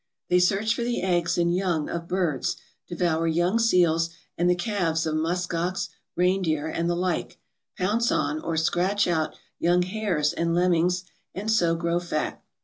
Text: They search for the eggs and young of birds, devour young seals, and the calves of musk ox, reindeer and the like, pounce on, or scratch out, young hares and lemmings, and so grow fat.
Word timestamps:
They 0.29 0.39
search 0.39 0.73
for 0.73 0.81
the 0.83 1.03
eggs 1.03 1.37
and 1.37 1.55
young 1.55 1.87
of 1.87 2.07
birds, 2.07 2.55
devour 2.87 3.27
young 3.27 3.59
seals, 3.59 4.09
and 4.35 4.49
the 4.49 4.55
calves 4.55 5.05
of 5.05 5.13
musk 5.13 5.53
ox, 5.53 5.89
reindeer 6.15 6.65
and 6.65 6.89
the 6.89 6.95
like, 6.95 7.37
pounce 7.77 8.11
on, 8.11 8.41
or 8.41 8.57
scratch 8.57 9.07
out, 9.07 9.35
young 9.59 9.83
hares 9.83 10.33
and 10.33 10.55
lemmings, 10.55 11.03
and 11.35 11.51
so 11.51 11.75
grow 11.75 11.99
fat. 11.99 12.43